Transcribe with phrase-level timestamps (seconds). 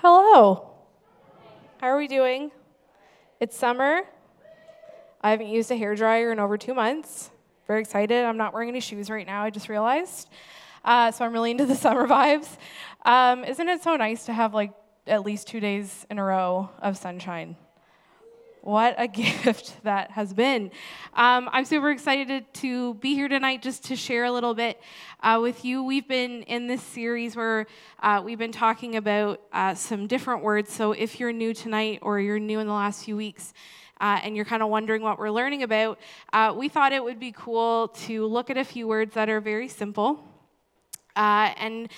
[0.00, 0.74] Hello.
[1.80, 2.50] How are we doing?
[3.40, 4.02] It's summer.
[5.22, 7.30] I haven't used a hair dryer in over two months.
[7.66, 8.22] Very excited.
[8.22, 10.28] I'm not wearing any shoes right now, I just realized.
[10.84, 12.58] Uh, so I'm really into the summer vibes.
[13.06, 14.74] Um, isn't it so nice to have like
[15.06, 17.56] at least two days in a row of sunshine?
[18.66, 20.72] What a gift that has been.
[21.14, 24.82] Um, I'm super excited to be here tonight just to share a little bit
[25.22, 25.84] uh, with you.
[25.84, 27.66] We've been in this series where
[28.00, 30.72] uh, we've been talking about uh, some different words.
[30.72, 33.54] So if you're new tonight or you're new in the last few weeks,
[34.00, 36.00] uh, and you're kind of wondering what we're learning about,
[36.32, 39.40] uh, we thought it would be cool to look at a few words that are
[39.40, 40.24] very simple
[41.14, 41.88] uh, and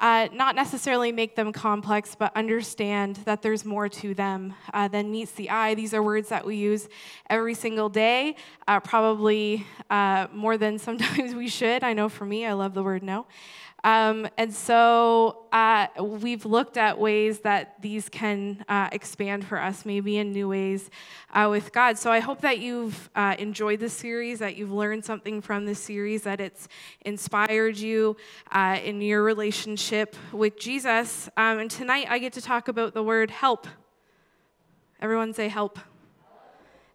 [0.00, 5.10] uh, not necessarily make them complex, but understand that there's more to them uh, than
[5.10, 5.74] meets the eye.
[5.74, 6.88] These are words that we use
[7.30, 11.84] every single day, uh, probably uh, more than sometimes we should.
[11.84, 13.26] I know for me, I love the word no.
[13.84, 19.84] Um, and so uh, we've looked at ways that these can uh, expand for us,
[19.84, 20.88] maybe in new ways
[21.34, 21.98] uh, with God.
[21.98, 25.78] So I hope that you've uh, enjoyed this series, that you've learned something from this
[25.78, 26.66] series, that it's
[27.02, 28.16] inspired you
[28.50, 31.28] uh, in your relationship with Jesus.
[31.36, 33.66] Um, and tonight I get to talk about the word help.
[35.02, 35.78] Everyone say help.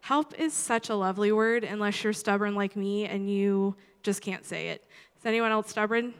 [0.00, 4.44] Help is such a lovely word unless you're stubborn like me and you just can't
[4.44, 4.84] say it.
[5.20, 6.14] Is anyone else stubborn?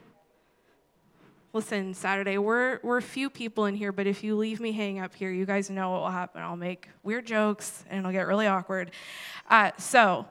[1.53, 5.01] Listen, Saturday, we're, we're a few people in here, but if you leave me hanging
[5.01, 6.41] up here, you guys know what will happen.
[6.41, 8.91] I'll make weird jokes and it'll get really awkward.
[9.49, 10.25] Uh, so,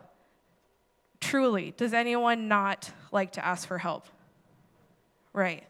[1.21, 4.07] truly, does anyone not like to ask for help?
[5.35, 5.65] Right.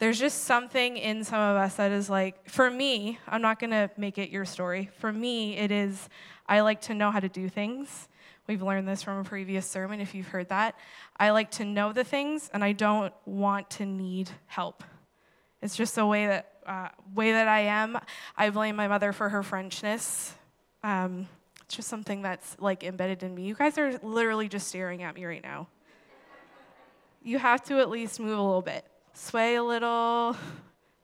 [0.00, 3.70] There's just something in some of us that is like, for me, I'm not going
[3.70, 4.90] to make it your story.
[4.98, 6.08] For me, it is,
[6.48, 8.08] I like to know how to do things.
[8.50, 10.74] We've learned this from a previous sermon if you've heard that.
[11.16, 14.82] I like to know the things and I don't want to need help.
[15.62, 17.96] It's just a way that uh, way that I am.
[18.36, 20.32] I blame my mother for her Frenchness.
[20.82, 21.28] Um,
[21.64, 23.44] it's just something that's like embedded in me.
[23.44, 25.68] You guys are literally just staring at me right now.
[27.22, 30.34] You have to at least move a little bit, sway a little,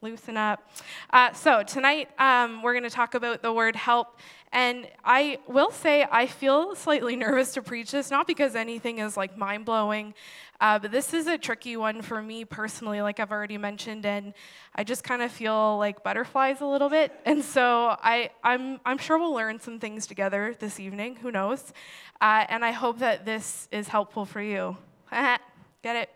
[0.00, 0.68] loosen up.
[1.10, 4.18] Uh, so tonight um, we're going to talk about the word help
[4.52, 9.16] and I will say, I feel slightly nervous to preach this, not because anything is
[9.16, 10.14] like mind blowing,
[10.60, 14.32] uh, but this is a tricky one for me personally, like I've already mentioned, and
[14.74, 17.12] I just kind of feel like butterflies a little bit.
[17.26, 21.72] And so I, I'm, I'm sure we'll learn some things together this evening, who knows?
[22.20, 24.76] Uh, and I hope that this is helpful for you.
[25.10, 25.40] Get
[25.84, 26.15] it?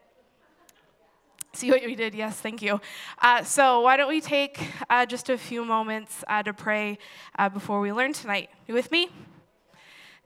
[1.53, 2.15] See what we did?
[2.15, 2.81] Yes, thank you.
[3.21, 6.97] Uh, so, why don't we take uh, just a few moments uh, to pray
[7.39, 8.51] uh, before we learn tonight?
[8.69, 9.09] You with me?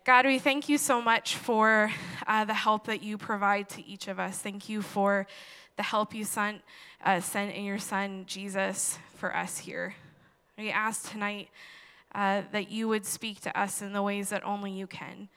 [0.05, 1.91] God, we thank you so much for
[2.27, 4.37] uh, the help that you provide to each of us.
[4.39, 5.27] Thank you for
[5.77, 6.61] the help you sent,
[7.03, 9.95] uh, sent in your Son, Jesus, for us here.
[10.59, 11.49] We ask tonight
[12.12, 15.31] that you would speak to us in the ways that only you can.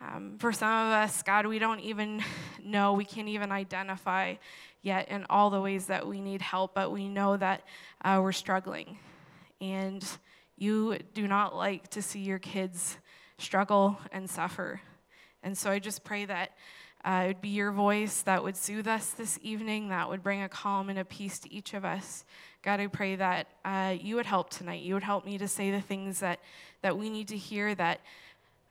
[0.00, 2.22] Um, for some of us, God, we don't even
[2.62, 4.34] know, we can't even identify
[4.82, 7.62] yet in all the ways that we need help, but we know that
[8.04, 8.98] uh, we're struggling.
[9.60, 10.04] And
[10.56, 12.98] you do not like to see your kids
[13.38, 14.80] struggle and suffer.
[15.42, 16.52] And so I just pray that
[17.04, 20.42] uh, it would be your voice that would soothe us this evening, that would bring
[20.42, 22.24] a calm and a peace to each of us.
[22.62, 24.82] God, I pray that uh, you would help tonight.
[24.82, 26.40] You would help me to say the things that,
[26.82, 28.00] that we need to hear, that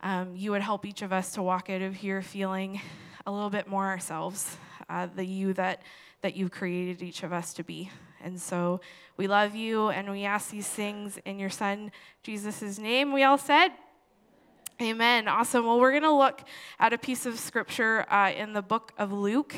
[0.02, 2.82] um, you would help each of us to walk out of here feeling
[3.26, 4.58] a little bit more ourselves,
[4.90, 5.82] uh, the you that,
[6.22, 7.90] that you've created each of us to be.
[8.24, 8.82] And so
[9.18, 11.92] we love you and we ask these things in your son
[12.24, 13.12] Jesus' name.
[13.14, 13.70] We all said,
[14.82, 15.30] Amen.
[15.30, 15.66] Awesome.
[15.66, 16.42] Well, we're going to look
[16.80, 19.56] at a piece of scripture uh, in the book of Luke.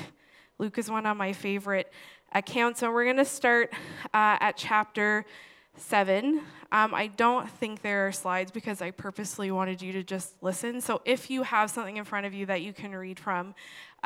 [0.60, 1.92] Luke is one of my favorite
[2.34, 2.84] accounts.
[2.84, 3.74] And we're going to start
[4.14, 5.26] uh, at chapter
[5.76, 6.42] 7.
[6.72, 10.82] Um, I don't think there are slides because I purposely wanted you to just listen.
[10.82, 13.56] So if you have something in front of you that you can read from,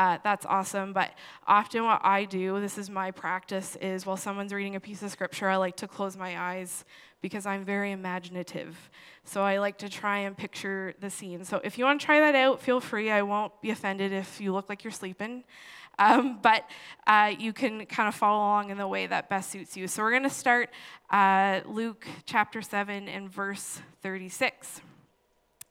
[0.02, 0.94] uh, that's awesome.
[0.94, 1.12] But
[1.46, 5.12] often, what I do, this is my practice, is while someone's reading a piece of
[5.12, 6.86] scripture, I like to close my eyes
[7.22, 8.90] because I'm very imaginative.
[9.26, 11.46] So I like to try and picture the scene.
[11.46, 13.12] So if you want to try that out, feel free.
[13.12, 15.44] I won't be offended if you look like you're sleeping.
[16.00, 16.64] Um, but
[17.06, 19.88] uh, you can kind of follow along in the way that best suits you.
[19.88, 20.72] So we're going to start
[21.12, 24.82] uh, Luke chapter 7 and verse 36.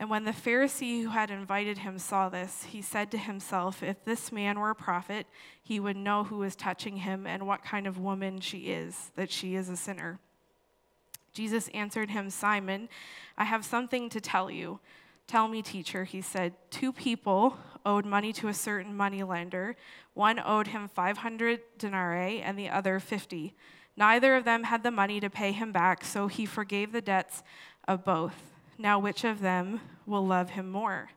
[0.00, 4.04] And when the Pharisee who had invited him saw this, he said to himself, If
[4.04, 5.26] this man were a prophet,
[5.60, 9.28] he would know who is touching him and what kind of woman she is, that
[9.28, 10.20] she is a sinner.
[11.32, 12.88] Jesus answered him, Simon,
[13.36, 14.78] I have something to tell you.
[15.26, 16.54] Tell me, teacher, he said.
[16.70, 19.74] Two people owed money to a certain moneylender.
[20.14, 23.52] One owed him 500 denarii and the other 50.
[23.96, 27.42] Neither of them had the money to pay him back, so he forgave the debts
[27.88, 28.47] of both.
[28.78, 31.10] Now, which of them will love him more?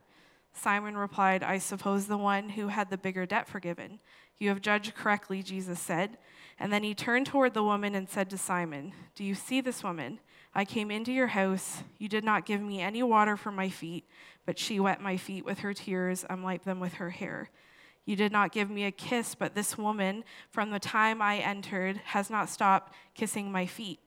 [0.52, 4.00] Simon replied, I suppose the one who had the bigger debt forgiven.
[4.38, 6.18] You have judged correctly, Jesus said.
[6.58, 9.82] And then he turned toward the woman and said to Simon, Do you see this
[9.82, 10.18] woman?
[10.54, 11.82] I came into your house.
[11.98, 14.06] You did not give me any water for my feet,
[14.44, 17.50] but she wet my feet with her tears and wiped them with her hair.
[18.04, 21.98] You did not give me a kiss, but this woman, from the time I entered,
[22.06, 24.00] has not stopped kissing my feet.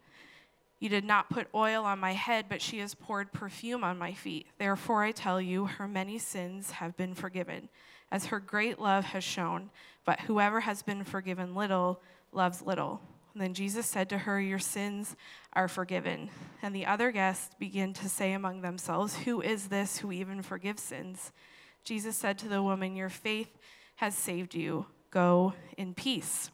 [0.80, 4.13] You did not put oil on my head, but she has poured perfume on my
[4.13, 4.48] feet.
[4.57, 7.69] Therefore, I tell you, her many sins have been forgiven,
[8.12, 9.69] as her great love has shown.
[10.06, 12.01] But whoever has been forgiven little
[12.31, 13.01] loves little.
[13.33, 15.16] And then Jesus said to her, Your sins
[15.54, 16.30] are forgiven.
[16.62, 20.83] And the other guests began to say among themselves, Who is this who even forgives
[20.83, 21.31] sins?
[21.83, 23.57] Jesus said to the woman, Your faith
[23.98, 24.86] has saved you.
[25.12, 26.50] Go in peace.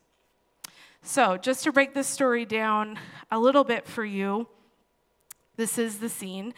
[1.04, 3.00] So, just to break this story down
[3.32, 4.48] a little bit for you,
[5.56, 6.54] this is the scene.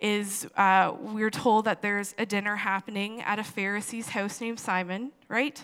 [0.00, 5.10] Is uh, we're told that there's a dinner happening at a Pharisee's house named Simon,
[5.26, 5.60] right?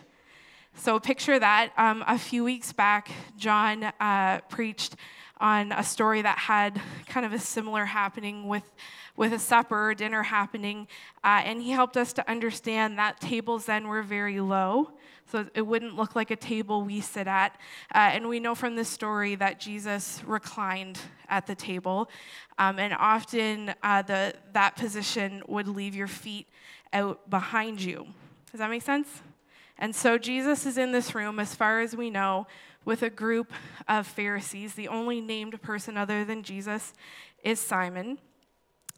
[0.74, 1.70] So picture that.
[1.76, 4.96] Um, a few weeks back, John uh, preached
[5.38, 8.68] on a story that had kind of a similar happening with,
[9.16, 10.88] with a supper dinner happening.
[11.22, 14.90] Uh, and he helped us to understand that tables then were very low.
[15.30, 17.58] So it wouldn't look like a table we sit at.
[17.94, 20.98] Uh, and we know from this story that Jesus reclined
[21.28, 22.10] at the table.
[22.58, 26.46] Um, and often uh, the, that position would leave your feet
[26.92, 28.06] out behind you.
[28.50, 29.08] Does that make sense?
[29.78, 32.46] And so Jesus is in this room, as far as we know,
[32.84, 33.52] with a group
[33.88, 34.74] of Pharisees.
[34.74, 36.92] The only named person other than Jesus
[37.42, 38.18] is Simon.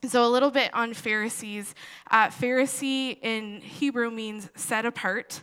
[0.06, 1.74] So, a little bit on Pharisees.
[2.10, 5.42] Uh, Pharisee in Hebrew means set apart.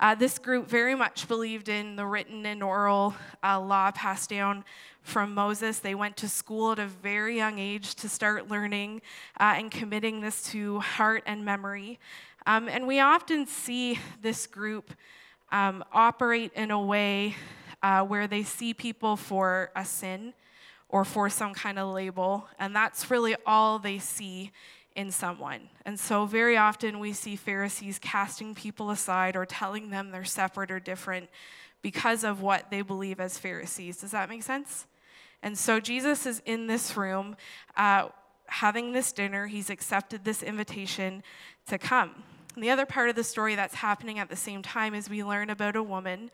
[0.00, 3.14] Uh, this group very much believed in the written and oral
[3.44, 4.64] uh, law passed down
[5.02, 5.80] from Moses.
[5.80, 9.02] They went to school at a very young age to start learning
[9.38, 11.98] uh, and committing this to heart and memory.
[12.46, 14.90] Um, and we often see this group
[15.52, 17.36] um, operate in a way
[17.82, 20.32] uh, where they see people for a sin
[20.88, 24.50] or for some kind of label, and that's really all they see
[24.96, 25.68] in someone.
[25.84, 30.70] And so, very often, we see Pharisees casting people aside or telling them they're separate
[30.70, 31.28] or different
[31.82, 33.98] because of what they believe as Pharisees.
[33.98, 34.86] Does that make sense?
[35.42, 37.36] And so, Jesus is in this room
[37.76, 38.08] uh,
[38.46, 39.46] having this dinner.
[39.46, 41.22] He's accepted this invitation
[41.66, 42.22] to come.
[42.54, 45.22] And the other part of the story that's happening at the same time is we
[45.22, 46.30] learn about a woman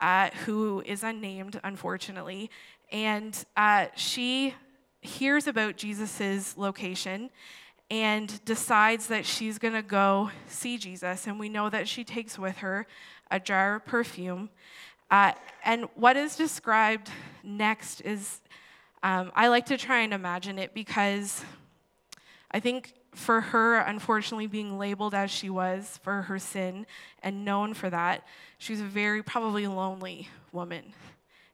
[0.00, 2.50] uh, who is unnamed, unfortunately,
[2.90, 4.54] and uh, she
[5.00, 7.30] hears about Jesus' location
[7.90, 11.26] and decides that she's going to go see Jesus.
[11.26, 12.86] And we know that she takes with her
[13.30, 14.50] a jar of perfume.
[15.10, 15.32] Uh,
[15.64, 17.10] and what is described
[17.42, 18.40] next is
[19.02, 21.44] um, I like to try and imagine it because
[22.50, 26.86] I think for her, unfortunately, being labeled as she was for her sin
[27.22, 28.24] and known for that,
[28.58, 30.92] she was a very probably lonely woman.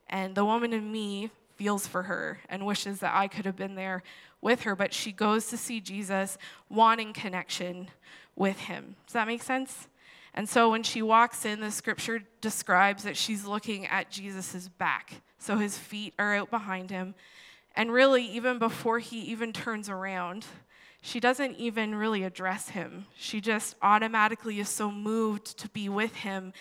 [0.08, 3.75] And the woman in me feels for her and wishes that I could have been
[3.75, 4.02] there
[4.46, 6.38] with her, but she goes to see Jesus
[6.70, 7.88] wanting connection
[8.36, 8.94] with him.
[9.04, 9.88] Does that make sense?
[10.34, 15.14] And so when she walks in, the scripture describes that she's looking at Jesus' back.
[15.40, 17.16] So his feet are out behind him.
[17.74, 20.46] And really, even before he even turns around,
[21.00, 23.06] she doesn't even really address him.
[23.16, 26.52] She just automatically is so moved to be with him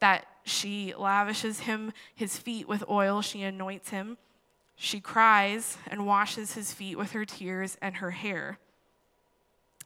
[0.00, 4.18] that she lavishes him his feet with oil, she anoints him.
[4.82, 8.58] She cries and washes his feet with her tears and her hair.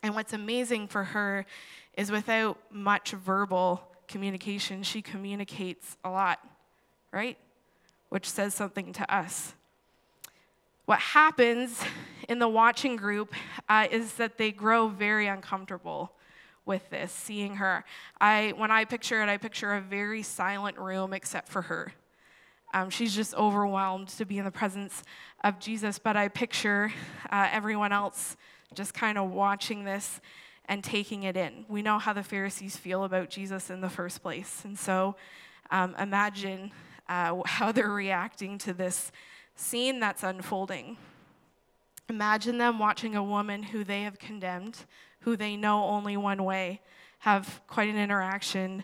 [0.04, 1.46] And what's amazing for her
[1.94, 6.38] is without much verbal communication, she communicates a lot,
[7.10, 7.36] right?
[8.10, 9.54] Which says something to us.
[10.84, 11.82] What happens
[12.28, 13.34] in the watching group
[13.68, 16.12] uh, is that they grow very uncomfortable
[16.66, 17.84] with this, seeing her.
[18.20, 21.94] I, when I picture it, I picture a very silent room except for her.
[22.74, 25.04] Um, she's just overwhelmed to be in the presence
[25.44, 26.92] of Jesus, but I picture
[27.30, 28.36] uh, everyone else
[28.74, 30.20] just kind of watching this
[30.66, 31.64] and taking it in.
[31.68, 34.62] We know how the Pharisees feel about Jesus in the first place.
[34.64, 35.14] And so
[35.70, 36.72] um, imagine
[37.08, 39.12] uh, how they're reacting to this
[39.54, 40.96] scene that's unfolding.
[42.08, 44.78] Imagine them watching a woman who they have condemned,
[45.20, 46.80] who they know only one way,
[47.20, 48.82] have quite an interaction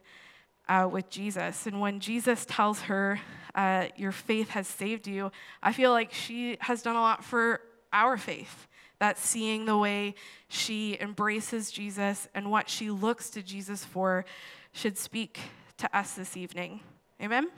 [0.68, 1.66] uh, with Jesus.
[1.66, 3.18] And when Jesus tells her,
[3.54, 5.30] uh, Your faith has saved you,
[5.62, 7.60] I feel like she has done a lot for
[7.92, 8.66] our faith.
[8.98, 10.14] That seeing the way
[10.48, 14.26] she embraces Jesus and what she looks to Jesus for
[14.72, 15.40] should speak
[15.78, 16.80] to us this evening.
[17.22, 17.48] Amen?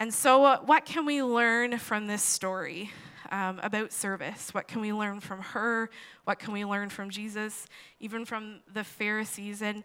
[0.00, 2.90] And so, uh, what can we learn from this story
[3.30, 4.54] um, about service?
[4.54, 5.90] What can we learn from her?
[6.24, 7.66] What can we learn from Jesus,
[8.00, 9.62] even from the Pharisees?
[9.62, 9.84] And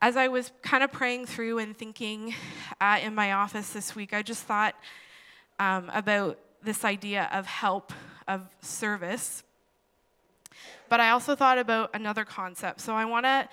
[0.00, 2.34] as I was kind of praying through and thinking
[2.80, 4.74] uh, in my office this week, I just thought
[5.58, 7.92] um, about this idea of help,
[8.26, 9.42] of service.
[10.88, 12.80] But I also thought about another concept.
[12.80, 13.48] So I want to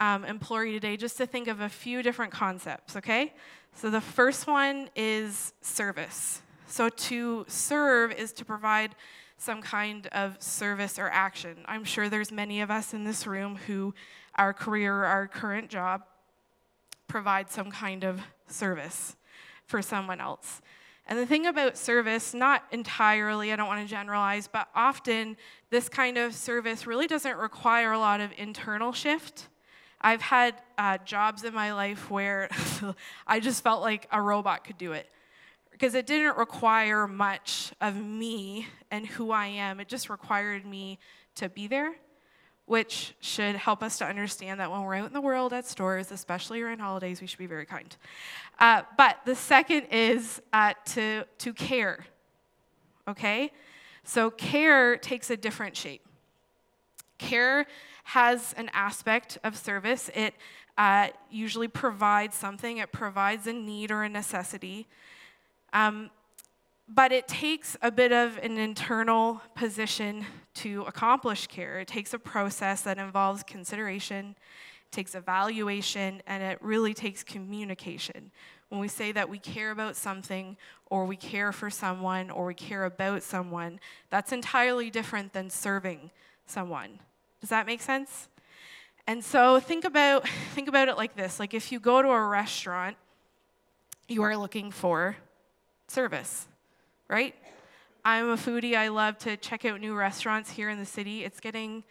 [0.00, 3.32] um, implore you today just to think of a few different concepts, okay?
[3.74, 6.42] So the first one is service.
[6.66, 8.94] So to serve is to provide
[9.36, 11.58] some kind of service or action.
[11.66, 13.94] I'm sure there's many of us in this room who
[14.36, 16.02] our career, our current job,
[17.06, 19.16] provide some kind of service
[19.66, 20.60] for someone else.
[21.06, 25.36] And the thing about service, not entirely, I don't want to generalize, but often
[25.70, 29.48] this kind of service really doesn't require a lot of internal shift.
[30.00, 32.48] I've had uh, jobs in my life where
[33.26, 35.10] I just felt like a robot could do it
[35.72, 39.80] because it didn't require much of me and who I am.
[39.80, 40.98] It just required me
[41.36, 41.94] to be there
[42.66, 46.10] which should help us to understand that when we're out in the world at stores,
[46.10, 47.96] especially around holidays, we should be very kind.
[48.58, 52.06] Uh, but the second is uh, to, to care,
[53.06, 53.50] okay?
[54.02, 56.06] So care takes a different shape.
[57.18, 57.66] Care
[58.04, 60.10] has an aspect of service.
[60.14, 60.34] It
[60.76, 64.86] uh, usually provides something, it provides a need or a necessity.
[65.72, 66.10] Um,
[66.88, 70.24] but it takes a bit of an internal position
[70.54, 71.80] to accomplish care.
[71.80, 74.36] It takes a process that involves consideration,
[74.90, 78.30] takes evaluation, and it really takes communication.
[78.68, 82.54] When we say that we care about something, or we care for someone, or we
[82.54, 86.10] care about someone, that's entirely different than serving
[86.46, 87.00] someone.
[87.40, 88.28] Does that make sense?
[89.06, 91.38] And so think about think about it like this.
[91.38, 92.96] Like if you go to a restaurant,
[94.08, 95.16] you are looking for
[95.88, 96.46] service
[97.08, 97.34] right?
[98.04, 98.76] I'm a foodie.
[98.76, 101.24] I love to check out new restaurants here in the city.
[101.24, 101.84] It's getting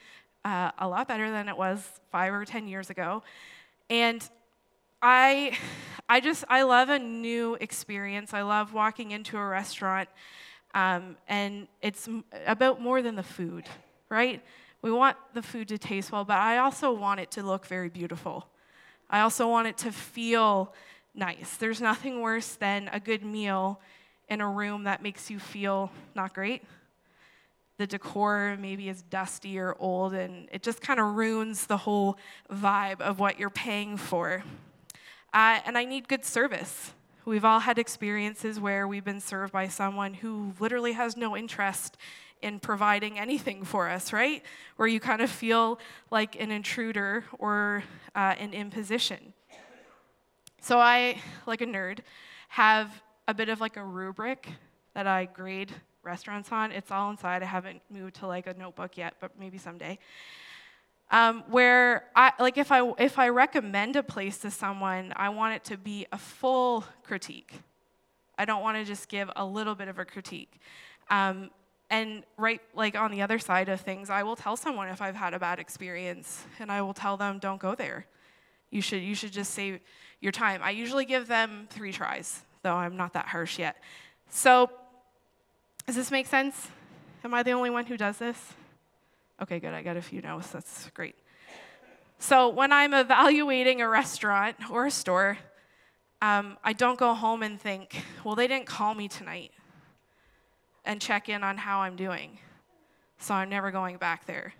[0.45, 3.23] uh, a lot better than it was five or 10 years ago.
[3.89, 4.27] And
[5.01, 5.57] I,
[6.09, 8.33] I just, I love a new experience.
[8.33, 10.09] I love walking into a restaurant,
[10.73, 12.09] um, and it's
[12.47, 13.65] about more than the food,
[14.09, 14.41] right?
[14.81, 17.89] We want the food to taste well, but I also want it to look very
[17.89, 18.47] beautiful.
[19.09, 20.73] I also want it to feel
[21.13, 21.57] nice.
[21.57, 23.79] There's nothing worse than a good meal
[24.29, 26.63] in a room that makes you feel not great.
[27.77, 32.17] The decor maybe is dusty or old, and it just kind of ruins the whole
[32.51, 34.43] vibe of what you're paying for.
[35.33, 36.93] Uh, and I need good service.
[37.25, 41.97] We've all had experiences where we've been served by someone who literally has no interest
[42.41, 44.43] in providing anything for us, right?
[44.75, 45.79] Where you kind of feel
[46.11, 49.33] like an intruder or uh, an imposition.
[50.61, 51.99] So I, like a nerd,
[52.49, 54.49] have a bit of like a rubric
[54.93, 55.71] that I grade
[56.03, 56.71] restaurants on.
[56.71, 57.41] It's all inside.
[57.41, 59.97] I haven't moved to like a notebook yet, but maybe someday.
[61.11, 65.55] Um, where I like if I if I recommend a place to someone, I want
[65.55, 67.53] it to be a full critique.
[68.37, 70.59] I don't want to just give a little bit of a critique.
[71.09, 71.51] Um,
[71.89, 75.15] and right like on the other side of things, I will tell someone if I've
[75.15, 78.07] had a bad experience, and I will tell them, don't go there.
[78.71, 79.79] You should you should just save
[80.19, 80.61] your time.
[80.63, 83.75] I usually give them three tries though I'm not that harsh yet.
[84.29, 84.69] So,
[85.85, 86.69] does this make sense?
[87.23, 88.53] Am I the only one who does this?
[89.41, 89.73] Okay, good.
[89.73, 90.49] I got a few no's.
[90.51, 91.15] That's great.
[92.19, 95.37] So, when I'm evaluating a restaurant or a store,
[96.21, 99.51] um, I don't go home and think, well, they didn't call me tonight
[100.85, 102.39] and check in on how I'm doing.
[103.19, 104.53] So, I'm never going back there.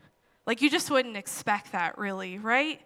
[0.45, 2.81] Like, you just wouldn't expect that, really, right?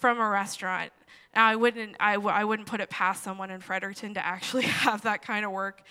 [0.00, 0.92] From a restaurant.
[1.34, 4.62] Now, I wouldn't, I w- I wouldn't put it past someone in Fredericton to actually
[4.84, 5.82] have that kind of work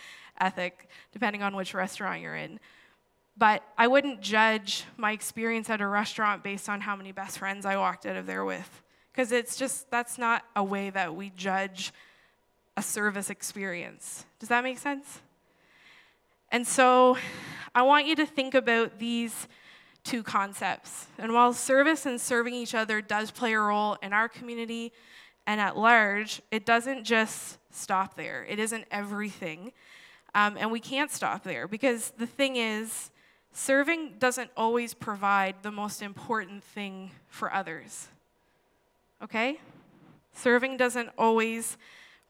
[0.42, 2.60] ethic, depending on which restaurant you're in.
[3.38, 7.66] But I wouldn't judge my experience at a restaurant based on how many best friends
[7.66, 8.82] I walked out of there with.
[9.14, 11.94] Because it's just, that's not a way that we judge
[12.76, 14.26] a service experience.
[14.40, 15.22] Does that make sense?
[16.52, 17.18] And so
[17.76, 19.48] I want you to think about these
[20.04, 21.08] two concepts.
[21.18, 24.92] And while service and serving each other does play a role in our community,
[25.46, 28.46] and at large, it doesn't just stop there.
[28.48, 29.72] It isn't everything.
[30.36, 33.10] Um, and we can't stop there because the thing is,
[33.52, 38.08] serving doesn't always provide the most important thing for others.
[39.24, 39.60] Okay?
[40.34, 41.78] Serving doesn't always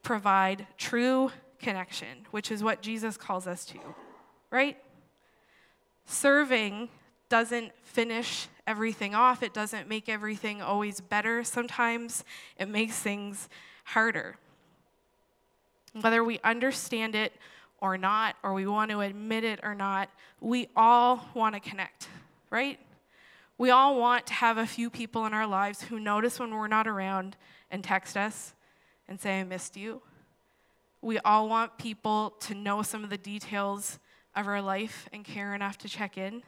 [0.02, 3.80] provide true connection, which is what Jesus calls us to,
[4.50, 4.78] right?
[6.06, 6.90] Serving
[7.30, 11.44] doesn't finish everything off, it doesn't make everything always better.
[11.44, 12.24] Sometimes
[12.58, 13.50] it makes things
[13.86, 14.36] harder.
[16.02, 17.34] Whether we understand it
[17.82, 20.10] or not, or we want to admit it or not,
[20.42, 22.10] we all want to connect,
[22.50, 22.80] right?
[23.58, 26.68] We all want to have a few people in our lives who notice when we're
[26.68, 27.36] not around
[27.72, 28.54] and text us
[29.08, 30.02] and say, I missed you.
[31.02, 34.00] We all want people to know some of the details
[34.36, 36.44] of our life and care enough to check in,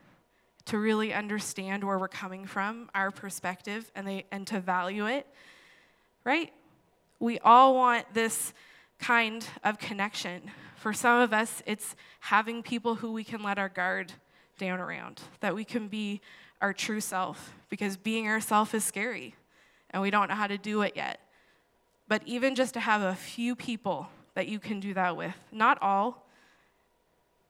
[0.65, 5.27] to really understand where we're coming from, our perspective, and, they, and to value it,
[6.23, 6.53] right?
[7.19, 8.53] We all want this
[8.99, 10.51] kind of connection.
[10.75, 14.13] For some of us, it's having people who we can let our guard
[14.57, 16.21] down around, that we can be
[16.61, 19.35] our true self, because being ourself is scary
[19.89, 21.19] and we don't know how to do it yet.
[22.07, 25.77] But even just to have a few people that you can do that with, not
[25.81, 26.27] all,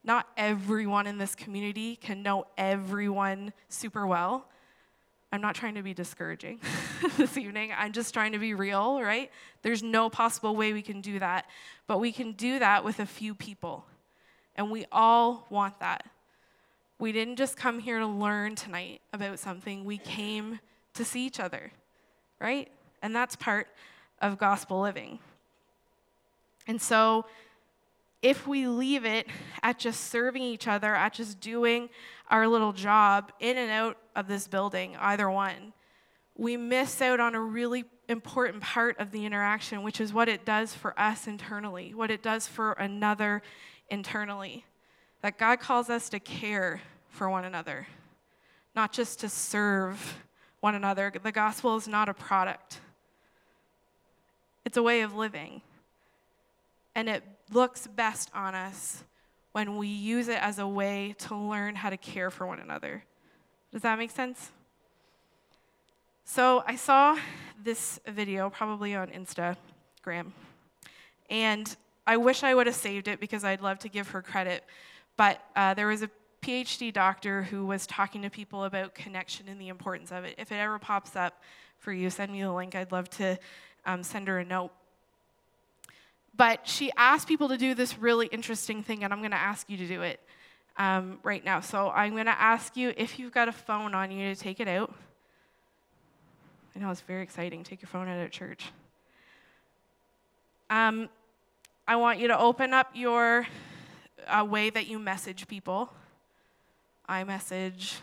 [0.03, 4.47] not everyone in this community can know everyone super well.
[5.31, 6.59] I'm not trying to be discouraging
[7.17, 7.71] this evening.
[7.77, 9.31] I'm just trying to be real, right?
[9.61, 11.45] There's no possible way we can do that.
[11.87, 13.85] But we can do that with a few people.
[14.55, 16.05] And we all want that.
[16.99, 20.59] We didn't just come here to learn tonight about something, we came
[20.93, 21.71] to see each other,
[22.39, 22.69] right?
[23.01, 23.67] And that's part
[24.21, 25.19] of gospel living.
[26.67, 27.25] And so,
[28.21, 29.27] if we leave it
[29.63, 31.89] at just serving each other, at just doing
[32.29, 35.73] our little job in and out of this building, either one,
[36.37, 40.45] we miss out on a really important part of the interaction, which is what it
[40.45, 43.41] does for us internally, what it does for another
[43.89, 44.65] internally.
[45.21, 47.87] That God calls us to care for one another,
[48.75, 50.23] not just to serve
[50.61, 51.11] one another.
[51.21, 52.79] The gospel is not a product,
[54.65, 55.61] it's a way of living.
[56.93, 59.03] And it looks best on us
[59.51, 63.03] when we use it as a way to learn how to care for one another.
[63.71, 64.51] Does that make sense?
[66.23, 67.17] So I saw
[67.61, 70.31] this video probably on Instagram,
[71.29, 71.75] and
[72.07, 74.63] I wish I would have saved it because I'd love to give her credit.
[75.17, 76.09] But uh, there was a
[76.41, 80.35] PhD doctor who was talking to people about connection and the importance of it.
[80.37, 81.41] If it ever pops up
[81.77, 82.75] for you, send me the link.
[82.75, 83.37] I'd love to
[83.85, 84.71] um, send her a note.
[86.35, 89.69] But she asked people to do this really interesting thing, and I'm going to ask
[89.69, 90.19] you to do it
[90.77, 91.59] um, right now.
[91.59, 94.59] So I'm going to ask you if you've got a phone on you to take
[94.59, 94.93] it out.
[96.75, 97.63] I know it's very exciting.
[97.63, 98.71] Take your phone out at church.
[100.69, 101.09] Um,
[101.87, 103.45] I want you to open up your
[104.27, 105.89] uh, way that you message people
[107.11, 107.97] I message,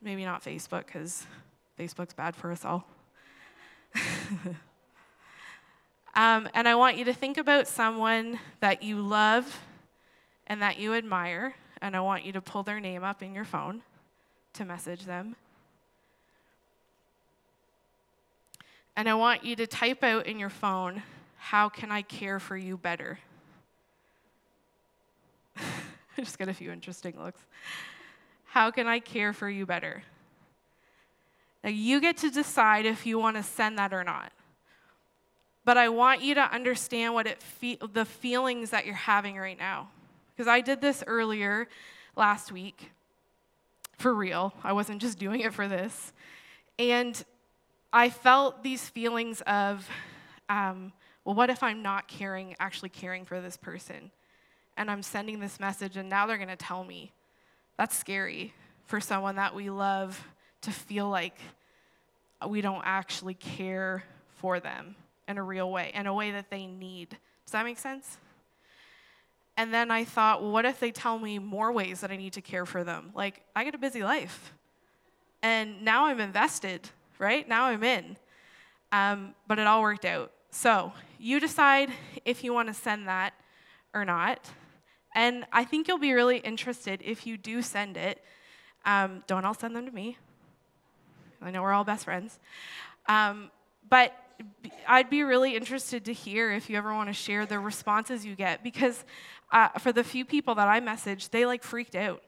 [0.00, 1.26] maybe not Facebook, because
[1.78, 2.86] Facebook's bad for us all.
[6.14, 9.60] um, and I want you to think about someone that you love
[10.46, 13.44] and that you admire, and I want you to pull their name up in your
[13.44, 13.82] phone
[14.54, 15.36] to message them.
[18.96, 21.02] And I want you to type out in your phone,
[21.36, 23.18] How can I care for you better?
[25.56, 25.62] I
[26.18, 27.40] just got a few interesting looks.
[28.46, 30.04] How can I care for you better?
[31.64, 34.32] Now, you get to decide if you want to send that or not.
[35.64, 39.58] But I want you to understand what it fe- the feelings that you're having right
[39.58, 39.88] now.
[40.34, 41.68] Because I did this earlier
[42.16, 42.90] last week
[43.98, 44.52] for real.
[44.62, 46.12] I wasn't just doing it for this.
[46.78, 47.22] And
[47.92, 49.88] I felt these feelings of,
[50.48, 50.92] um,
[51.24, 54.10] well, what if I'm not caring, actually caring for this person?
[54.76, 57.12] and I'm sending this message, and now they're going to tell me.
[57.76, 58.52] That's scary
[58.86, 60.26] for someone that we love
[60.62, 61.36] to feel like
[62.48, 64.04] we don't actually care
[64.36, 64.96] for them
[65.28, 67.10] in a real way, in a way that they need.
[67.44, 68.18] Does that make sense?
[69.56, 72.32] And then I thought, well, what if they tell me more ways that I need
[72.32, 73.10] to care for them?
[73.14, 74.52] Like, I get a busy life.
[75.42, 77.48] And now I'm invested, right?
[77.48, 78.16] Now I'm in.
[78.90, 80.32] Um, but it all worked out.
[80.50, 81.90] So you decide
[82.24, 83.34] if you want to send that
[83.92, 84.50] or not.
[85.14, 88.24] And I think you'll be really interested if you do send it.
[88.84, 90.18] Um, don't all send them to me.
[91.40, 92.38] I know we're all best friends.
[93.06, 93.50] Um,
[93.88, 94.14] but
[94.86, 98.34] I'd be really interested to hear if you ever want to share the responses you
[98.34, 99.04] get because
[99.52, 102.22] uh, for the few people that I messaged, they like freaked out.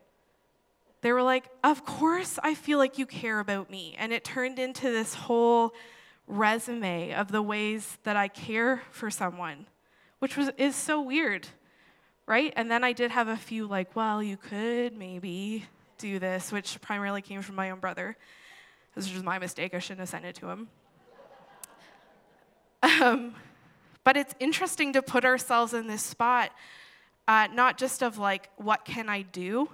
[1.02, 3.94] They were like, Of course, I feel like you care about me.
[3.98, 5.72] And it turned into this whole
[6.26, 9.66] resume of the ways that I care for someone
[10.18, 11.46] which was, is so weird,
[12.26, 12.52] right?
[12.56, 15.64] And then I did have a few, like, well, you could maybe
[15.98, 18.16] do this, which primarily came from my own brother.
[18.94, 19.74] This was my mistake.
[19.74, 20.68] I shouldn't have sent it to him.
[22.82, 23.34] Um,
[24.04, 26.50] but it's interesting to put ourselves in this spot,
[27.26, 29.68] uh, not just of like, what can I do?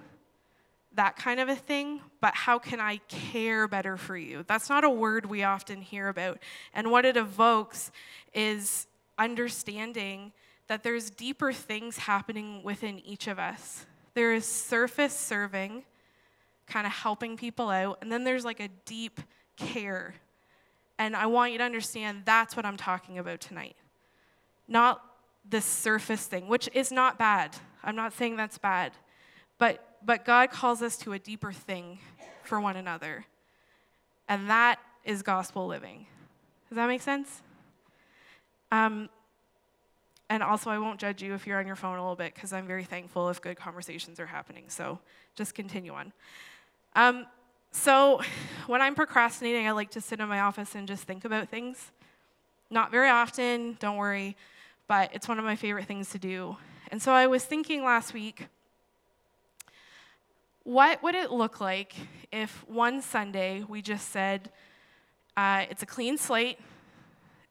[0.95, 4.43] That kind of a thing, but how can I care better for you?
[4.47, 6.39] That's not a word we often hear about.
[6.73, 7.91] And what it evokes
[8.33, 8.87] is
[9.17, 10.31] understanding
[10.67, 13.85] that there's deeper things happening within each of us.
[14.13, 15.83] There is surface serving,
[16.67, 19.19] kind of helping people out, and then there's like a deep
[19.57, 20.15] care.
[20.99, 23.75] And I want you to understand that's what I'm talking about tonight.
[24.67, 25.03] Not
[25.49, 27.55] the surface thing, which is not bad.
[27.83, 28.93] I'm not saying that's bad.
[29.57, 31.99] But but God calls us to a deeper thing
[32.43, 33.25] for one another.
[34.27, 36.05] And that is gospel living.
[36.69, 37.41] Does that make sense?
[38.71, 39.09] Um,
[40.29, 42.53] and also, I won't judge you if you're on your phone a little bit because
[42.53, 44.65] I'm very thankful if good conversations are happening.
[44.67, 44.99] So
[45.35, 46.11] just continue on.
[46.95, 47.25] Um,
[47.73, 48.21] so,
[48.67, 51.91] when I'm procrastinating, I like to sit in my office and just think about things.
[52.69, 54.37] Not very often, don't worry,
[54.87, 56.55] but it's one of my favorite things to do.
[56.91, 58.47] And so, I was thinking last week
[60.63, 61.93] what would it look like
[62.31, 64.49] if one Sunday we just said,
[65.35, 66.57] uh, it's a clean slate,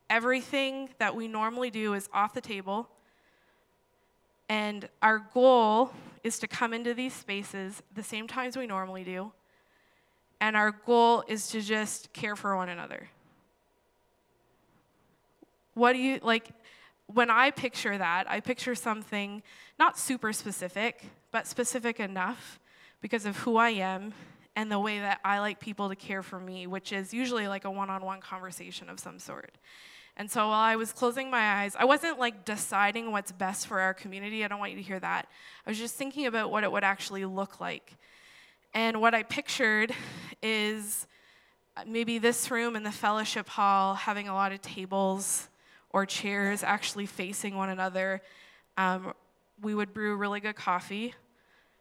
[0.08, 2.88] everything that we normally do is off the table,
[4.48, 5.92] and our goal
[6.24, 9.30] is to come into these spaces the same times we normally do,
[10.42, 13.08] and our goal is to just care for one another?
[15.74, 16.48] What do you like?
[17.06, 19.42] When I picture that, I picture something
[19.78, 22.58] not super specific, but specific enough
[23.00, 24.14] because of who I am
[24.56, 27.64] and the way that I like people to care for me, which is usually like
[27.64, 29.52] a one on one conversation of some sort.
[30.16, 33.78] And so while I was closing my eyes, I wasn't like deciding what's best for
[33.78, 34.44] our community.
[34.44, 35.28] I don't want you to hear that.
[35.64, 37.96] I was just thinking about what it would actually look like.
[38.74, 39.94] And what I pictured
[40.42, 41.06] is
[41.86, 45.48] maybe this room in the fellowship hall having a lot of tables
[45.90, 48.22] or chairs actually facing one another.
[48.78, 49.12] Um,
[49.60, 51.14] we would brew really good coffee.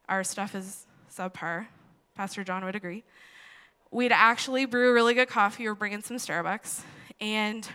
[0.10, 1.67] Our stuff is subpar.
[2.15, 3.04] Pastor John would agree.
[3.89, 6.82] We'd actually brew really good coffee or bring in some Starbucks,
[7.19, 7.67] and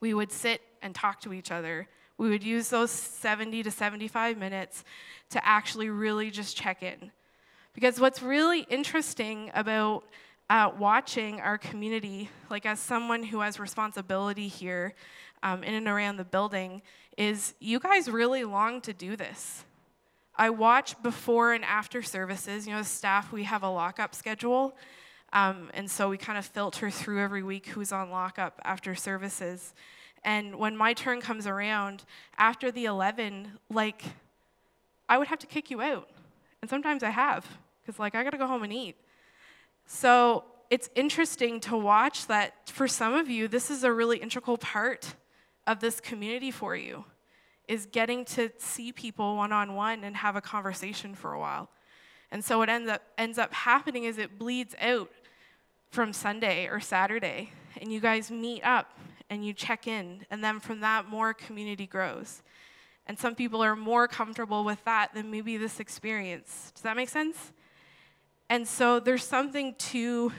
[0.00, 1.88] we would sit and talk to each other.
[2.18, 4.84] We would use those 70 to 75 minutes
[5.30, 7.10] to actually really just check in.
[7.74, 10.04] Because what's really interesting about
[10.48, 14.94] uh, watching our community, like as someone who has responsibility here
[15.42, 16.82] um, in and around the building,
[17.16, 19.64] is you guys really long to do this.
[20.36, 22.66] I watch before and after services.
[22.66, 24.76] You know, staff, we have a lockup schedule.
[25.32, 29.74] Um, and so we kind of filter through every week who's on lockup after services.
[30.22, 32.04] And when my turn comes around,
[32.38, 34.02] after the 11, like,
[35.08, 36.08] I would have to kick you out.
[36.62, 37.46] And sometimes I have,
[37.84, 38.96] because, like, I gotta go home and eat.
[39.86, 44.58] So it's interesting to watch that for some of you, this is a really integral
[44.58, 45.14] part
[45.66, 47.04] of this community for you
[47.68, 51.70] is getting to see people one on one and have a conversation for a while.
[52.30, 55.10] And so what ends up ends up happening is it bleeds out
[55.90, 58.98] from Sunday or Saturday and you guys meet up
[59.30, 62.42] and you check in and then from that more community grows.
[63.06, 66.72] And some people are more comfortable with that than maybe this experience.
[66.74, 67.52] Does that make sense?
[68.54, 70.32] And so there's something to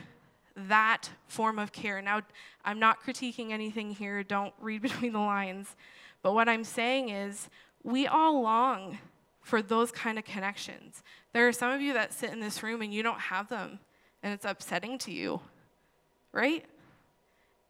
[0.56, 2.02] that form of care.
[2.02, 2.22] Now,
[2.64, 5.76] I'm not critiquing anything here, don't read between the lines.
[6.22, 7.50] But what I'm saying is,
[7.84, 9.00] we all long
[9.42, 11.04] for those kind of connections.
[11.34, 13.80] There are some of you that sit in this room and you don't have them,
[14.24, 15.42] and it's upsetting to you,
[16.32, 16.64] right?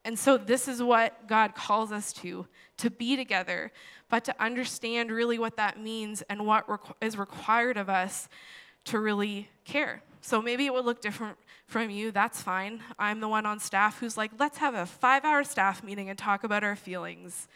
[0.03, 2.45] And so, this is what God calls us to
[2.77, 3.71] to be together,
[4.11, 8.29] but to understand really what that means and what requ- is required of us
[8.83, 10.03] to really care.
[10.25, 12.11] So, maybe it would look different from you.
[12.11, 12.81] That's fine.
[12.97, 16.17] I'm the one on staff who's like, let's have a five hour staff meeting and
[16.17, 17.47] talk about our feelings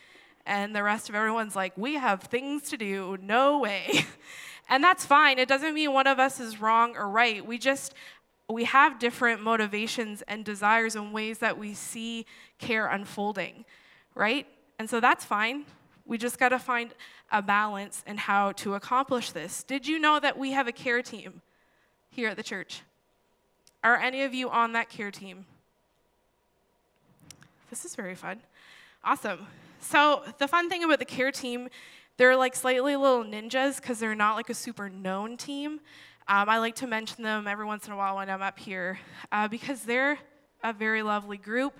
[0.49, 4.05] and the rest of everyone's like, we have things to do, no way.
[4.69, 5.37] and that's fine.
[5.37, 7.45] It doesn't mean one of us is wrong or right.
[7.45, 7.93] We just,
[8.49, 12.25] we have different motivations and desires and ways that we see
[12.57, 13.63] care unfolding,
[14.15, 14.47] right?
[14.79, 15.65] And so that's fine.
[16.05, 16.95] We just got to find
[17.31, 19.63] a balance in how to accomplish this.
[19.63, 21.43] Did you know that we have a care team
[22.19, 22.81] here at the church?
[23.81, 25.45] Are any of you on that care team?
[27.69, 28.41] This is very fun.
[29.05, 29.47] Awesome.
[29.79, 31.69] So, the fun thing about the care team,
[32.17, 35.79] they're like slightly little ninjas because they're not like a super known team.
[36.27, 38.99] Um, I like to mention them every once in a while when I'm up here
[39.31, 40.19] uh, because they're
[40.63, 41.73] a very lovely group.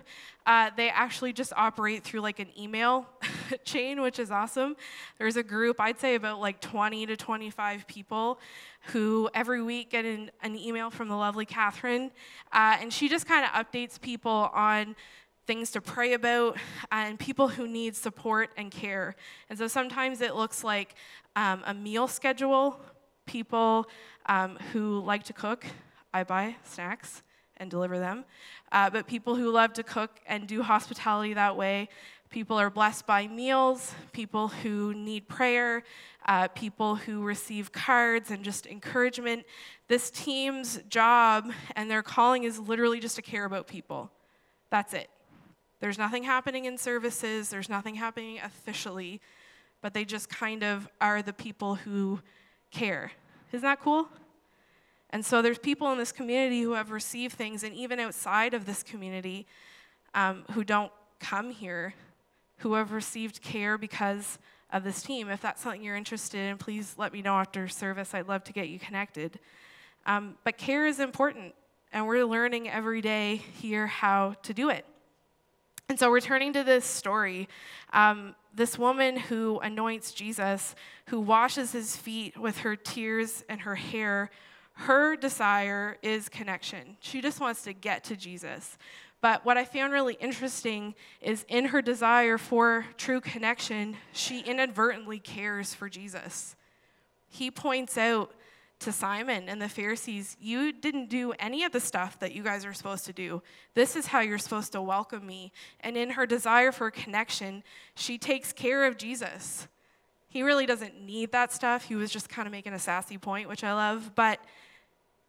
[0.46, 3.08] Uh, they actually just operate through like an email
[3.66, 4.76] chain, which is awesome.
[5.18, 8.40] There's a group, I'd say about like 20 to 25 people,
[8.88, 12.12] who every week get an, an email from the lovely Catherine,
[12.52, 14.96] uh, and she just kind of updates people on
[15.46, 16.58] things to pray about
[16.92, 19.16] and people who need support and care.
[19.50, 20.96] And so sometimes it looks like
[21.36, 22.80] um, a meal schedule,
[23.26, 23.88] people
[24.28, 25.66] um, who like to cook.
[26.14, 27.24] I buy snacks
[27.60, 28.26] and deliver them.
[28.72, 31.90] Uh, but people who love to cook and do hospitality that way,
[32.30, 35.84] people are blessed by meals, people who need prayer,
[36.26, 39.46] uh, people who receive cards and just encouragement.
[39.88, 44.12] This team's job and their calling is literally just to care about people.
[44.70, 45.10] That's it.
[45.80, 49.22] There's nothing happening in services, there's nothing happening officially,
[49.82, 52.20] but they just kind of are the people who
[52.70, 53.12] care.
[53.52, 54.10] Isn't that cool?
[55.12, 58.66] And so there's people in this community who have received things, and even outside of
[58.66, 59.48] this community
[60.14, 61.94] um, who don't come here,
[62.58, 64.38] who have received care because
[64.72, 65.30] of this team.
[65.30, 68.14] If that's something you're interested in, please let me know after service.
[68.14, 69.40] I'd love to get you connected.
[70.06, 71.56] Um, but care is important,
[71.92, 74.86] and we're learning every day here how to do it.
[75.90, 77.50] And so, returning to this story,
[77.94, 80.76] um, this woman who anoints Jesus,
[81.08, 84.30] who washes his feet with her tears and her hair,
[84.80, 86.96] her desire is connection.
[87.02, 88.78] She just wants to get to Jesus.
[89.20, 95.20] But what I found really interesting is in her desire for true connection, she inadvertently
[95.20, 96.56] cares for Jesus.
[97.28, 98.32] He points out
[98.80, 102.64] to Simon and the Pharisees, You didn't do any of the stuff that you guys
[102.64, 103.44] are supposed to do.
[103.74, 105.52] This is how you're supposed to welcome me.
[105.82, 107.64] And in her desire for connection,
[107.96, 109.68] she takes care of Jesus.
[110.30, 111.84] He really doesn't need that stuff.
[111.84, 114.12] He was just kind of making a sassy point, which I love.
[114.16, 114.40] But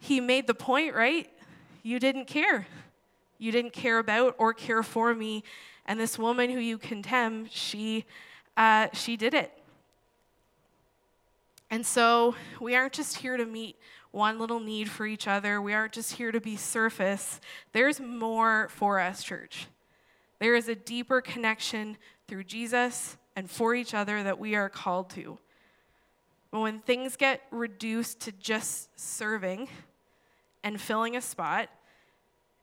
[0.01, 1.31] he made the point, right?
[1.83, 2.67] You didn't care.
[3.39, 5.45] You didn't care about or care for me.
[5.87, 8.07] And this woman who you condemn, she,
[8.57, 9.53] uh, she did it.
[11.71, 13.77] And so we aren't just here to meet
[14.11, 15.61] one little need for each other.
[15.61, 17.41] We aren't just here to be surface.
[17.73, 19.69] There's more for us, church.
[20.41, 25.11] There is a deeper connection through Jesus and for each other that we are called
[25.11, 25.39] to.
[26.51, 29.69] But when things get reduced to just serving
[30.63, 31.69] and filling a spot,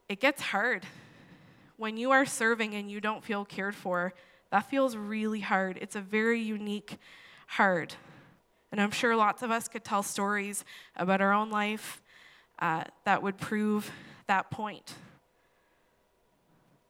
[0.10, 0.86] it gets hard.
[1.78, 4.14] When you are serving and you don't feel cared for,
[4.52, 5.78] that feels really hard.
[5.82, 6.98] It's a very unique
[7.48, 7.94] hard.
[8.72, 12.02] And I'm sure lots of us could tell stories about our own life
[12.60, 13.92] uh, that would prove
[14.28, 14.94] that point.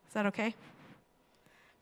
[0.08, 0.56] Is that okay?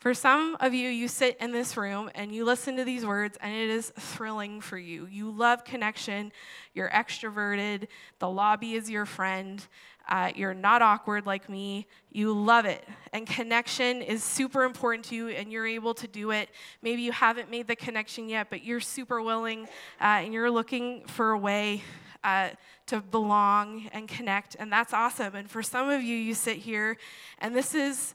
[0.06, 3.40] For some of you, you sit in this room and you listen to these words,
[3.42, 5.08] and it is thrilling for you.
[5.08, 6.32] You love connection,
[6.76, 7.88] you're extroverted,
[8.20, 9.66] the lobby is your friend,
[10.08, 11.88] uh, you're not awkward like me.
[12.12, 12.88] You love it.
[13.14, 16.50] And connection is super important to you, and you're able to do it.
[16.84, 19.64] Maybe you haven't made the connection yet, but you're super willing,
[20.00, 21.82] uh, and you're looking for a way
[22.24, 22.50] uh,
[22.86, 24.56] to belong and connect.
[24.60, 25.34] And that's awesome.
[25.34, 26.96] And for some of you, you sit here,
[27.40, 28.14] and this is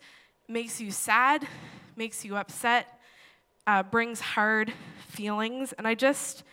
[0.51, 1.47] makes you sad,
[1.97, 3.01] makes you upset,
[3.67, 4.73] uh, brings hard
[5.09, 5.73] feelings.
[5.73, 6.45] And I just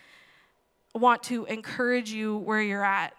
[0.94, 3.14] want to encourage you where you're at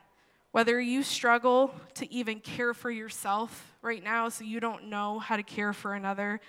[0.52, 5.36] whether you struggle to even care for yourself right now, so you don't know how
[5.36, 6.40] to care for another,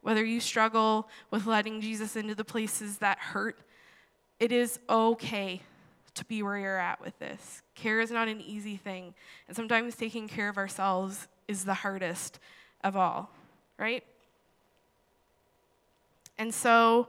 [0.00, 3.58] whether you struggle with letting Jesus into the places that hurt,
[4.38, 5.60] it is okay
[6.14, 7.62] to be where you're at with this.
[7.74, 9.14] Care is not an easy thing,
[9.46, 12.38] and sometimes taking care of ourselves is the hardest
[12.82, 13.30] of all,
[13.80, 14.04] right?
[16.38, 17.08] And so,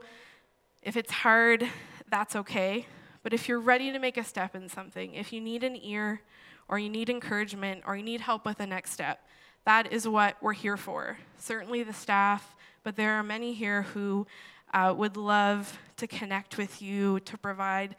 [0.82, 1.68] if it's hard,
[2.10, 2.86] that's okay.
[3.22, 6.22] But if you're ready to make a step in something, if you need an ear,
[6.68, 9.20] or you need encouragement, or you need help with the next step,
[9.64, 11.18] that is what we're here for.
[11.38, 14.26] Certainly the staff, but there are many here who
[14.74, 17.94] uh, would love to connect with you to provide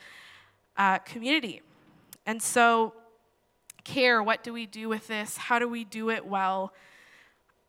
[0.78, 1.62] uh, community.
[2.26, 2.94] And so,
[3.84, 5.38] care what do we do with this?
[5.38, 6.74] How do we do it well?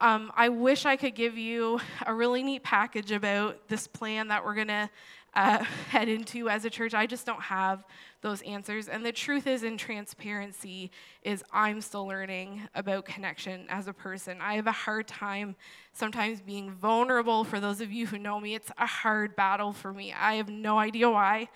[0.01, 4.45] Um, I wish I could give you a really neat package about this plan that
[4.45, 4.91] we're going to
[5.35, 5.59] uh,
[5.91, 6.95] head into as a church.
[6.95, 7.85] I just don't have
[8.21, 8.89] those answers.
[8.89, 10.91] And the truth is, in transparency,
[11.23, 14.39] is I'm still learning about connection as a person.
[14.41, 15.55] I have a hard time
[15.93, 17.45] sometimes being vulnerable.
[17.45, 20.13] For those of you who know me, it's a hard battle for me.
[20.13, 21.49] I have no idea why.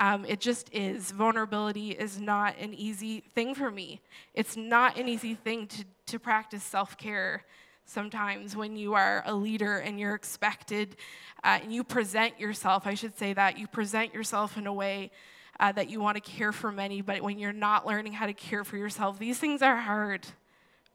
[0.00, 1.10] Um, it just is.
[1.10, 4.00] Vulnerability is not an easy thing for me.
[4.34, 7.44] It's not an easy thing to, to practice self care
[7.88, 10.96] sometimes when you are a leader and you're expected
[11.42, 15.10] uh, and you present yourself, I should say that, you present yourself in a way
[15.58, 18.34] uh, that you want to care for many, but when you're not learning how to
[18.34, 20.26] care for yourself, these things are hard.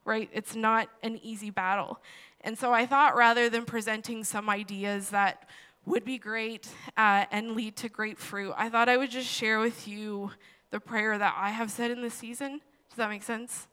[0.04, 0.28] right?
[0.32, 2.00] It's not an easy battle.
[2.42, 5.48] And so I thought rather than presenting some ideas that
[5.86, 9.60] would be great uh, and lead to great fruit, I thought I would just share
[9.60, 10.30] with you
[10.70, 12.60] the prayer that I have said in this season.
[12.90, 13.66] Does that make sense?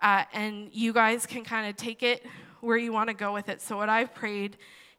[0.00, 2.24] Uh, and you guys can kind of take it
[2.64, 3.60] where you want to go with it.
[3.60, 4.56] So, what I've prayed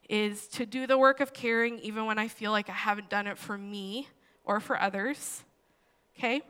[0.08, 3.26] is to do the work of caring even when I feel like I haven't done
[3.26, 4.08] it for me
[4.44, 5.42] or for others.
[6.16, 6.42] Okay?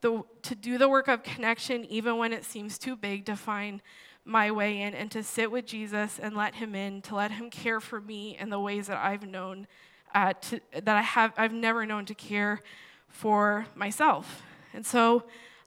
[0.00, 3.82] The, to do the work of connection even when it seems too big to find
[4.24, 7.50] my way in and to sit with Jesus and let him in, to let him
[7.50, 9.66] care for me in the ways that I've known
[10.14, 12.60] uh, to, that I have I've never known to care
[13.08, 14.42] for myself.
[14.72, 15.24] And so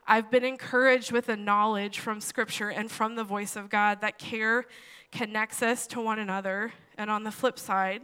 [0.10, 4.18] I've been encouraged with the knowledge from scripture and from the voice of God that
[4.18, 4.66] care
[5.12, 8.04] connects us to one another and on the flip side,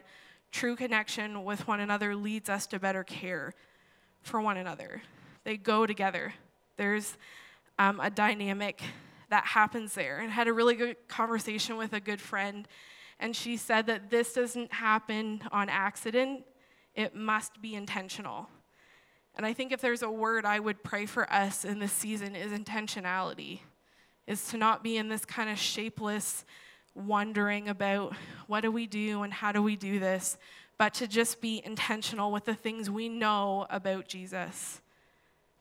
[0.52, 3.54] true connection with one another leads us to better care
[4.22, 5.02] for one another.
[5.46, 6.34] They go together.
[6.76, 7.18] There's
[7.80, 8.82] um, a dynamic
[9.30, 10.20] that happens there.
[10.20, 12.68] And I had a really good conversation with a good friend,
[13.18, 16.44] and she said that this doesn't happen on accident,
[16.96, 18.50] it must be intentional.
[19.36, 22.36] And I think if there's a word I would pray for us in this season
[22.36, 23.60] is intentionality,
[24.28, 26.46] is to not be in this kind of shapeless
[26.96, 28.14] wondering about
[28.48, 30.38] what do we do and how do we do this,
[30.78, 34.82] but to just be intentional with the things we know about Jesus,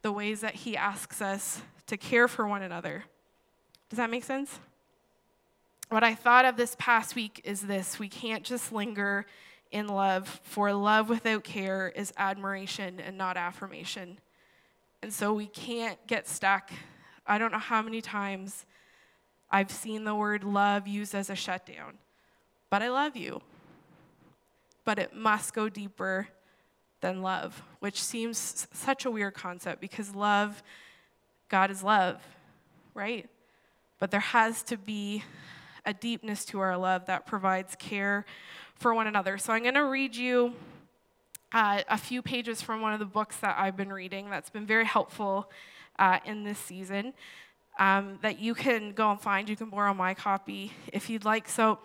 [0.02, 3.04] the ways that he asks us to care for one another.
[3.88, 4.58] Does that make sense?
[5.88, 9.26] What I thought of this past week is this we can't just linger
[9.72, 14.18] in love, for love without care is admiration and not affirmation.
[15.02, 16.70] And so we can't get stuck.
[17.26, 18.66] I don't know how many times
[19.50, 21.94] I've seen the word love used as a shutdown.
[22.70, 23.40] But I love you.
[24.84, 26.28] But it must go deeper
[27.00, 30.62] than love, which seems such a weird concept because love,
[31.48, 32.22] God is love,
[32.94, 33.28] right?
[33.98, 35.24] But there has to be
[35.84, 38.24] a deepness to our love that provides care
[38.74, 39.38] for one another.
[39.38, 40.54] So I'm going to read you
[41.52, 44.66] uh, a few pages from one of the books that I've been reading that's been
[44.66, 45.50] very helpful
[45.98, 47.12] uh, in this season
[47.78, 49.48] um, that you can go and find.
[49.48, 51.48] You can borrow my copy if you'd like.
[51.48, 51.78] So,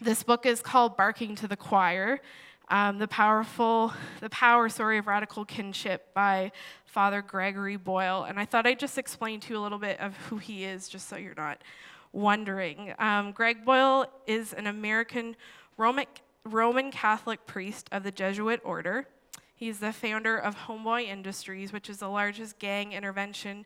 [0.00, 2.20] this book is called Barking to the Choir.
[2.68, 6.52] Um, the powerful, the power story of radical kinship by
[6.86, 10.16] Father Gregory Boyle, and I thought I'd just explain to you a little bit of
[10.28, 11.62] who he is, just so you're not
[12.12, 12.94] wondering.
[12.98, 15.36] Um, Greg Boyle is an American
[15.76, 19.06] Roman, Catholic priest of the Jesuit order.
[19.54, 23.64] He's the founder of Homeboy Industries, which is the largest gang intervention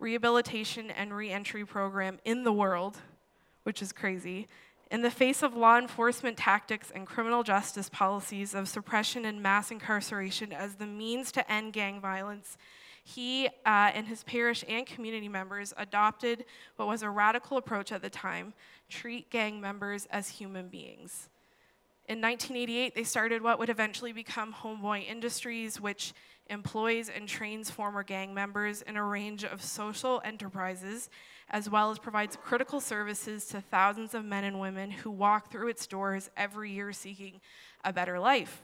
[0.00, 2.98] rehabilitation and reentry program in the world,
[3.62, 4.48] which is crazy.
[4.90, 9.70] In the face of law enforcement tactics and criminal justice policies of suppression and mass
[9.70, 12.58] incarceration as the means to end gang violence,
[13.02, 16.44] he uh, and his parish and community members adopted
[16.76, 18.54] what was a radical approach at the time
[18.88, 21.28] treat gang members as human beings.
[22.06, 26.12] In 1988, they started what would eventually become Homeboy Industries, which
[26.48, 31.08] employs and trains former gang members in a range of social enterprises,
[31.48, 35.68] as well as provides critical services to thousands of men and women who walk through
[35.68, 37.40] its doors every year seeking
[37.84, 38.62] a better life.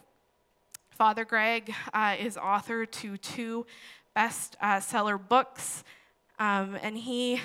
[0.91, 3.65] Father Greg uh, is author to two
[4.15, 5.83] bestseller uh, books.
[6.39, 7.37] Um, and he,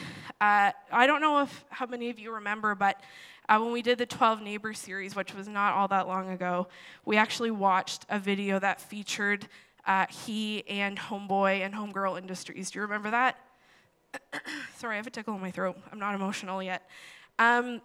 [0.42, 3.00] uh, I don't know if how many of you remember, but
[3.48, 6.68] uh, when we did the 12 Neighbors series, which was not all that long ago,
[7.06, 9.48] we actually watched a video that featured
[9.86, 12.72] uh, he and Homeboy and Homegirl Industries.
[12.72, 13.38] Do you remember that?
[14.78, 15.78] Sorry, I have a tickle in my throat.
[15.92, 16.90] I'm not emotional yet.
[17.38, 17.82] Um,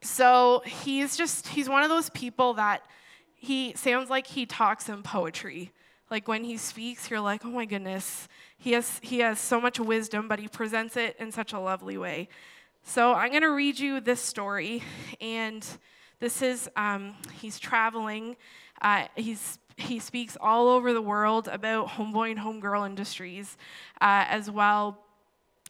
[0.00, 2.82] so he's just, he's one of those people that
[3.34, 5.72] he sounds like he talks in poetry.
[6.10, 9.78] Like when he speaks, you're like, oh my goodness, he has, he has so much
[9.78, 12.28] wisdom, but he presents it in such a lovely way.
[12.86, 14.82] So I'm going to read you this story,
[15.18, 15.66] and
[16.20, 18.36] this is, um, he's traveling.
[18.80, 23.56] Uh, he's he speaks all over the world about homeboy and homegirl industries,
[24.02, 24.98] uh, as well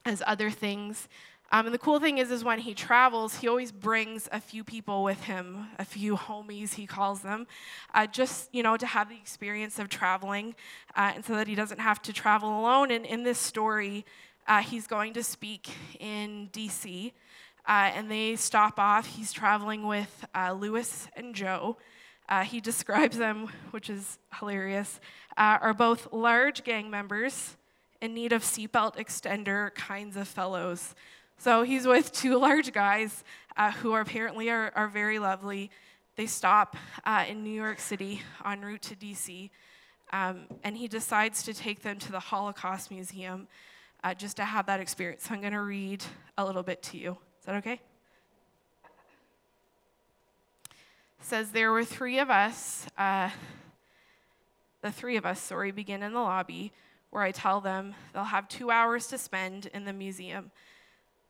[0.04, 1.08] as other things.
[1.52, 4.64] Um, and the cool thing is, is when he travels, he always brings a few
[4.64, 7.46] people with him, a few homies, he calls them,
[7.94, 10.56] uh, just you know to have the experience of traveling,
[10.96, 12.90] uh, and so that he doesn't have to travel alone.
[12.90, 14.04] And in this story,
[14.46, 17.12] uh, he's going to speak in D.C.
[17.66, 19.06] Uh, and they stop off.
[19.06, 21.78] He's traveling with uh, Lewis and Joe.
[22.28, 25.00] Uh, he describes them, which is hilarious,
[25.36, 27.56] uh, are both large gang members
[28.00, 30.94] in need of seatbelt extender kinds of fellows.
[31.38, 33.24] So he's with two large guys
[33.56, 35.70] uh, who are apparently are, are, very lovely.
[36.16, 36.76] They stop
[37.28, 39.50] in New York City en route to DC,
[40.12, 43.48] um, and he decides to take them to the Holocaust Museum.
[44.04, 45.24] Uh, just to have that experience.
[45.24, 46.04] So I'm going to read
[46.36, 47.12] a little bit to you.
[47.40, 47.80] Is that okay?
[51.18, 52.86] It says there were three of us.
[52.98, 53.30] Uh,
[54.82, 56.72] the three of us, sorry, begin in the lobby
[57.08, 60.50] where I tell them they'll have two hours to spend in the museum.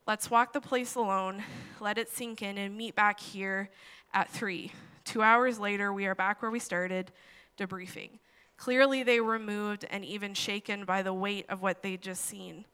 [0.07, 1.43] Let's walk the place alone,
[1.79, 3.71] let it sink in, and meet back here
[4.13, 4.73] at three.
[5.05, 7.13] Two hours later, we are back where we started,
[7.59, 8.19] debriefing.
[8.57, 12.65] Clearly, they were moved and even shaken by the weight of what they'd just seen.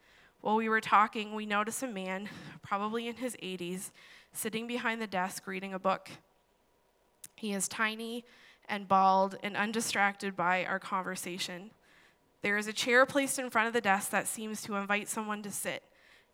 [0.40, 2.28] While we were talking, we noticed a man,
[2.62, 3.90] probably in his 80s,
[4.32, 6.10] sitting behind the desk reading a book.
[7.36, 8.24] He is tiny
[8.68, 11.70] and bald and undistracted by our conversation.
[12.42, 15.42] There is a chair placed in front of the desk that seems to invite someone
[15.42, 15.82] to sit.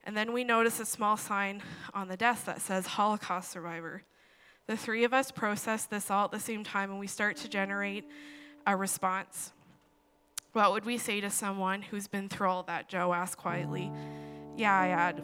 [0.05, 4.03] And then we notice a small sign on the desk that says Holocaust survivor.
[4.67, 7.49] The three of us process this all at the same time and we start to
[7.49, 8.09] generate
[8.67, 9.53] a response.
[10.53, 12.89] What would we say to someone who's been through all that?
[12.89, 13.93] Joe asked quietly.
[14.57, 15.23] Yeah, I had.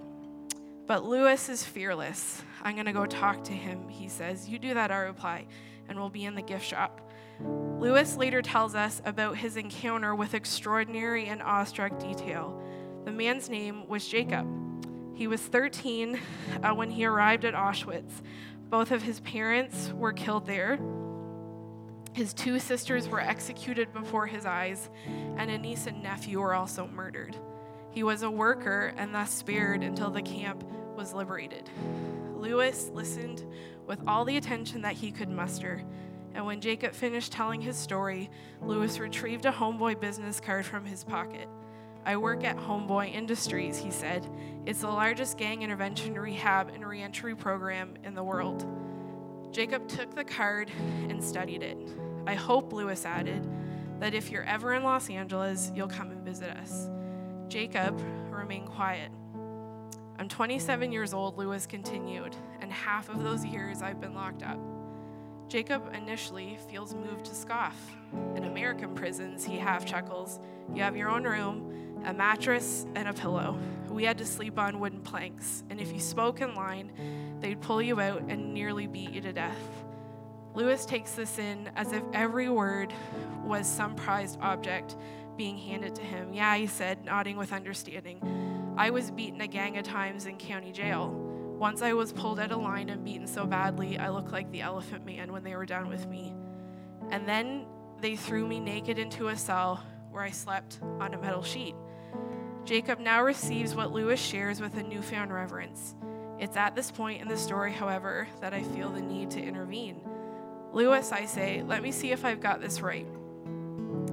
[0.87, 2.43] But Lewis is fearless.
[2.63, 4.49] I'm going to go talk to him, he says.
[4.49, 5.47] You do that, I reply,
[5.89, 7.11] and we'll be in the gift shop.
[7.41, 12.61] Lewis later tells us about his encounter with extraordinary and awestruck detail.
[13.05, 14.47] The man's name was Jacob.
[15.15, 16.19] He was 13
[16.63, 18.11] uh, when he arrived at Auschwitz.
[18.69, 20.79] Both of his parents were killed there.
[22.13, 24.91] His two sisters were executed before his eyes,
[25.37, 27.37] and a niece and nephew were also murdered.
[27.91, 30.65] He was a worker and thus spared until the camp
[30.97, 31.71] was liberated.
[32.35, 33.45] Lewis listened
[33.87, 35.83] with all the attention that he could muster.
[36.35, 41.05] And when Jacob finished telling his story, Lewis retrieved a Homeboy business card from his
[41.05, 41.49] pocket.
[42.05, 44.29] I work at Homeboy Industries, he said.
[44.67, 48.67] It's the largest gang intervention rehab and reentry program in the world.
[49.53, 50.71] Jacob took the card
[51.11, 51.77] and studied it.
[52.27, 53.47] I hope, Lewis added,
[54.01, 56.89] that if you're ever in Los Angeles, you'll come and visit us.
[57.49, 58.01] Jacob
[58.31, 59.13] remained quiet.
[60.19, 64.59] I'm 27 years old, Lewis continued, and half of those years I've been locked up.
[65.49, 67.77] Jacob initially feels moved to scoff.
[68.35, 70.41] In American prisons, he half chuckles.
[70.73, 73.59] You have your own room, a mattress, and a pillow.
[73.91, 76.91] We had to sleep on wooden planks, and if you spoke in line,
[77.43, 79.59] they'd pull you out and nearly beat you to death.
[80.55, 82.93] Lewis takes this in as if every word
[83.45, 84.97] was some prized object
[85.37, 86.33] being handed to him.
[86.33, 88.75] Yeah, he said, nodding with understanding.
[88.77, 91.09] I was beaten a gang of times in county jail.
[91.59, 94.61] Once I was pulled out of line and beaten so badly, I looked like the
[94.61, 96.35] elephant man when they were done with me.
[97.11, 97.67] And then
[98.01, 101.75] they threw me naked into a cell where I slept on a metal sheet.
[102.65, 105.95] Jacob now receives what Lewis shares with a newfound reverence.
[106.43, 110.01] It's at this point in the story, however, that I feel the need to intervene.
[110.73, 113.07] Lewis, I say, let me see if I've got this right.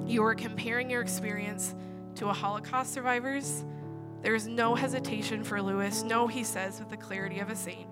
[0.05, 1.73] You are comparing your experience
[2.17, 3.65] to a Holocaust survivor's.
[4.21, 6.03] There is no hesitation for Lewis.
[6.03, 7.89] No, he says with the clarity of a saint.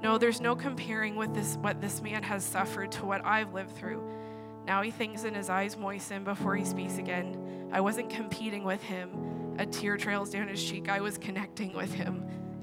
[0.00, 3.74] No, there's no comparing with this what this man has suffered to what I've lived
[3.76, 4.08] through.
[4.66, 7.68] Now he thinks and his eyes moisten before he speaks again.
[7.72, 9.56] I wasn't competing with him.
[9.58, 10.88] A tear trails down his cheek.
[10.88, 12.19] I was connecting with him.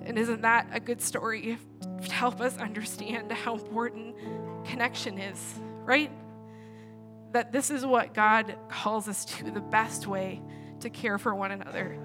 [0.07, 1.57] And isn't that a good story
[2.01, 4.15] to help us understand how important
[4.65, 6.09] connection is, right?
[7.33, 10.41] That this is what God calls us to the best way
[10.79, 11.99] to care for one another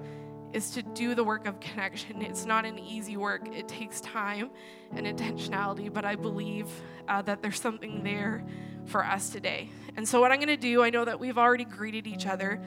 [0.51, 2.21] is to do the work of connection.
[2.21, 4.49] It's not an easy work, it takes time
[4.91, 6.67] and intentionality, but I believe
[7.07, 8.43] uh, that there's something there
[8.85, 9.69] for us today.
[9.95, 12.61] And so, what I'm going to do, I know that we've already greeted each other,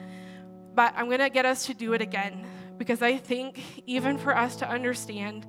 [0.73, 2.43] but I'm going to get us to do it again
[2.77, 5.47] because I think even for us to understand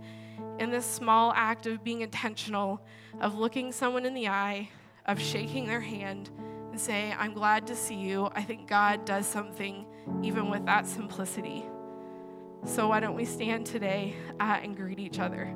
[0.59, 2.81] in this small act of being intentional,
[3.21, 4.69] of looking someone in the eye,
[5.07, 6.31] of shaking their hand,
[6.71, 8.29] and say, I'm glad to see you.
[8.35, 9.87] I think God does something
[10.23, 11.65] even with that simplicity.
[12.65, 15.55] So, why don't we stand today uh, and greet each other?